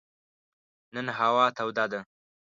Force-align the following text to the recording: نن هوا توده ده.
نن 0.93 1.07
هوا 1.17 1.45
توده 1.57 1.85
ده. 1.91 1.99